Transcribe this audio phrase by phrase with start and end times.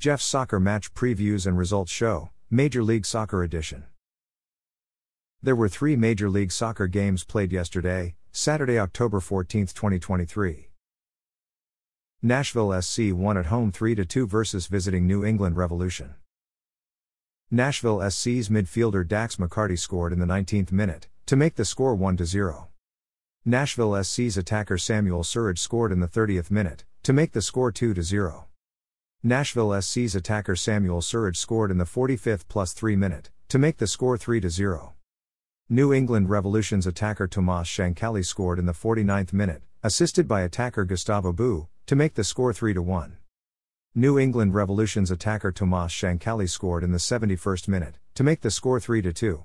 [0.00, 3.82] Jeff's Soccer Match Previews and Results Show, Major League Soccer Edition.
[5.42, 10.70] There were three Major League Soccer games played yesterday, Saturday, October 14, 2023.
[12.22, 16.14] Nashville SC won at home 3 2 versus visiting New England Revolution.
[17.50, 22.24] Nashville SC's midfielder Dax McCarty scored in the 19th minute, to make the score 1
[22.24, 22.68] 0.
[23.44, 28.00] Nashville SC's attacker Samuel Surridge scored in the 30th minute, to make the score 2
[28.00, 28.47] 0.
[29.24, 33.88] Nashville SC's attacker Samuel Surridge scored in the 45th plus 3 minute, to make the
[33.88, 34.94] score 3 0.
[35.68, 41.32] New England Revolution's attacker Tomas Chancalay scored in the 49th minute, assisted by attacker Gustavo
[41.32, 43.16] Bou, to make the score 3 1.
[43.92, 48.78] New England Revolution's attacker Tomas Chancalay scored in the 71st minute, to make the score
[48.78, 49.42] 3 2.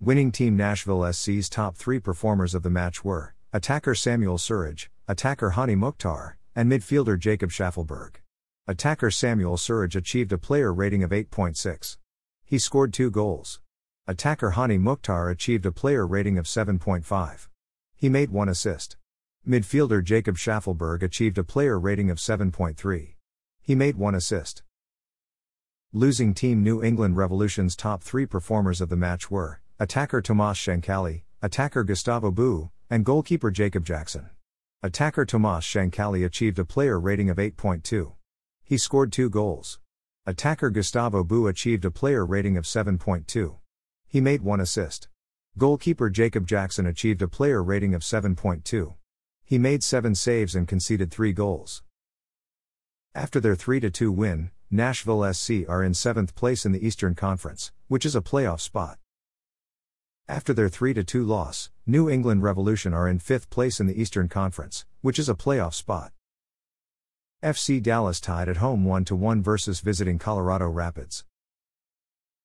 [0.00, 5.50] Winning team Nashville SC's top three performers of the match were attacker Samuel Surridge, attacker
[5.50, 8.14] Hany Mukhtar, and midfielder Jacob Shaffelburg.
[8.70, 11.96] Attacker Samuel Surridge achieved a player rating of 8.6.
[12.44, 13.58] He scored two goals.
[14.06, 17.48] Attacker Hany Mukhtar achieved a player rating of 7.5.
[17.96, 18.96] He made one assist.
[19.44, 23.16] Midfielder Jacob Shaffelburg achieved a player rating of 7.3.
[23.60, 24.62] He made one assist.
[25.92, 31.22] Losing team New England Revolution's top three performers of the match were attacker Tomas Chancalay,
[31.42, 34.30] attacker Gustavo Bou, and goalkeeper Jacob Jackson.
[34.80, 38.12] Attacker Tomas Chancalay achieved a player rating of 8.2.
[38.70, 39.80] He scored two goals.
[40.26, 43.56] Attacker Gustavo Bou achieved a player rating of 7.2.
[44.06, 45.08] He made one assist.
[45.58, 48.94] Goalkeeper Jacob Jackson achieved a player rating of 7.2.
[49.42, 51.82] He made seven saves and conceded three goals.
[53.12, 57.72] After their 3 2 win, Nashville SC are in seventh place in the Eastern Conference,
[57.88, 58.98] which is a playoff spot.
[60.28, 64.28] After their 3 2 loss, New England Revolution are in fifth place in the Eastern
[64.28, 66.12] Conference, which is a playoff spot.
[67.42, 71.24] FC Dallas tied at home 1 1 versus visiting Colorado Rapids.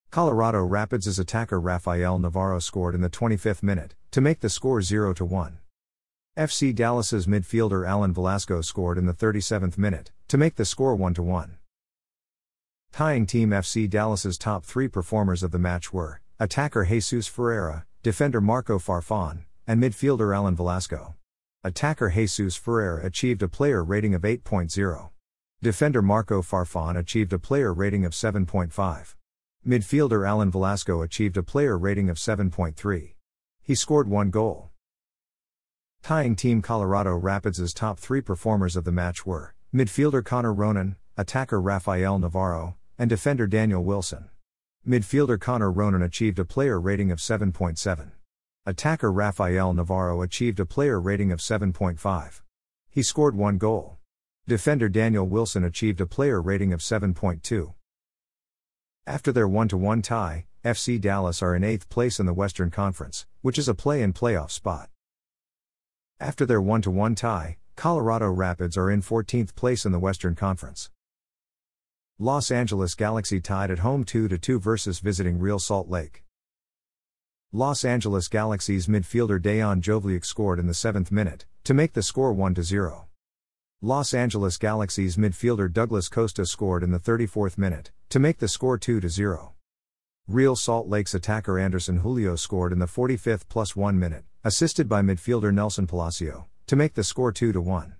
[0.09, 5.13] Colorado Rapids' attacker Rafael Navarro scored in the 25th minute, to make the score 0
[5.13, 5.57] 1.
[6.37, 11.15] FC Dallas's midfielder Alan Velasco scored in the 37th minute, to make the score 1
[11.15, 11.57] 1.
[12.93, 18.39] Tying Team FC Dallas's top three performers of the match were attacker Jesus Ferreira, defender
[18.39, 21.15] Marco Farfan, and midfielder Alan Velasco.
[21.65, 25.09] Attacker Jesus Ferreira achieved a player rating of 8.0.
[25.63, 29.15] Defender Marco Farfan achieved a player rating of 7.5.
[29.67, 33.15] Midfielder Alan Velasco achieved a player rating of 7.3.
[33.63, 34.69] He scored one goal.
[36.03, 41.59] Tying Team Colorado Rapids' top three performers of the match were midfielder Connor Ronan, attacker
[41.59, 44.29] Rafael Navarro, and defender Daniel Wilson.
[44.87, 48.11] Midfielder Connor Ronan achieved a player rating of 7.7.
[48.67, 52.41] Attacker Rafael Navarro achieved a player rating of 7.5.
[52.89, 53.99] He scored one goal.
[54.47, 57.75] Defender Daniel Wilson achieved a player rating of 7.2.
[59.05, 63.27] After their 1 1 tie, FC Dallas are in 8th place in the Western Conference,
[63.41, 64.89] which is a play in playoff spot.
[66.19, 70.89] After their 1 1 tie, Colorado Rapids are in 14th place in the Western Conference.
[72.17, 76.24] Los Angeles Galaxy tied at home 2 2 versus visiting Real Salt Lake.
[77.57, 82.33] Los Angeles Galaxy's midfielder Dejan Joveljic scored in the 7th minute, to make the score
[82.33, 83.07] 1 0.
[83.81, 88.77] Los Angeles Galaxy's midfielder Douglas Costa scored in the 34th minute, to make the score
[88.77, 89.53] 2 0.
[90.27, 95.01] Real Salt Lake's attacker Anderson Julio scored in the 45th plus 1 minute, assisted by
[95.01, 97.95] midfielder Nelson Palacio, to make the score 2 1.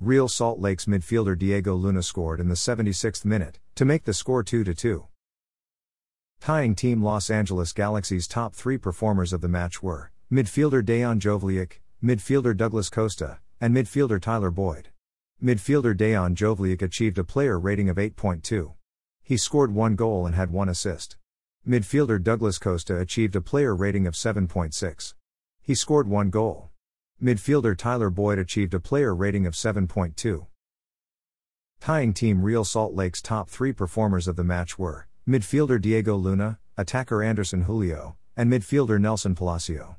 [0.00, 4.42] Real Salt Lake's midfielder Diego Luna scored in the 76th minute, to make the score
[4.42, 5.06] 2 2.
[6.42, 11.74] Tying Team Los Angeles Galaxy's top three performers of the match were midfielder Dejan Joveljic,
[12.02, 14.88] midfielder Douglas Costa, and midfielder Tyler Boyd.
[15.40, 18.72] Midfielder Dejan Joveljic achieved a player rating of 8.2.
[19.22, 21.16] He scored one goal and had one assist.
[21.64, 25.14] Midfielder Douglas Costa achieved a player rating of 7.6.
[25.60, 26.70] He scored one goal.
[27.22, 30.46] Midfielder Tyler Boyd achieved a player rating of 7.2.
[31.78, 36.58] Tying Team Real Salt Lake's top three performers of the match were Midfielder Diego Luna,
[36.76, 39.94] attacker Anderson Julio, and midfielder Nelson Palacio.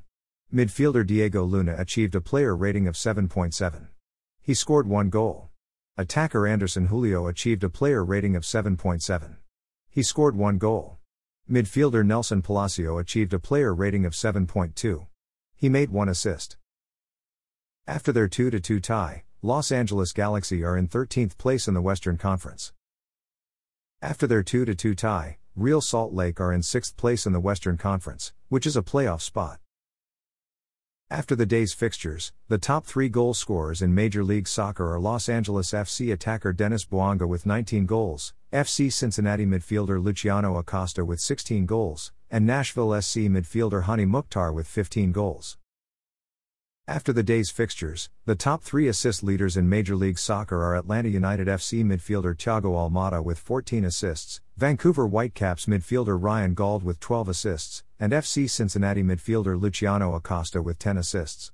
[0.52, 3.86] Midfielder Diego Luna achieved a player rating of 7.7.
[4.42, 5.48] He scored one goal.
[5.96, 9.36] Attacker Anderson Julio achieved a player rating of 7.7.
[9.88, 10.98] He scored one goal.
[11.50, 15.06] Midfielder Nelson Palacio achieved a player rating of 7.2.
[15.56, 16.58] He made one assist.
[17.86, 22.18] After their 2 2 tie, Los Angeles Galaxy are in 13th place in the Western
[22.18, 22.74] Conference.
[24.04, 27.78] After their 2 2 tie, Real Salt Lake are in 6th place in the Western
[27.78, 29.60] Conference, which is a playoff spot.
[31.08, 35.30] After the day's fixtures, the top three goal scorers in Major League Soccer are Los
[35.30, 41.64] Angeles FC attacker Denis Bouanga with 19 goals, FC Cincinnati midfielder Luciano Acosta with 16
[41.64, 45.56] goals, and Nashville SC midfielder Hany Mukhtar with 15 goals.
[46.86, 51.08] After the day's fixtures, the top three assist leaders in Major League Soccer are Atlanta
[51.08, 57.30] United FC midfielder Thiago Almada with 14 assists, Vancouver Whitecaps midfielder Ryan Gauld with 12
[57.30, 61.52] assists, and FC Cincinnati midfielder Luciano Acosta with 10 assists.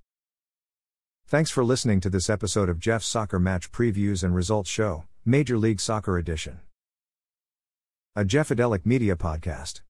[1.29, 5.57] Thanks for listening to this episode of Jeff's Soccer Match Previews and Results Show, Major
[5.57, 6.59] League Soccer Edition.
[8.17, 9.83] A Jeffadelic Media Podcast.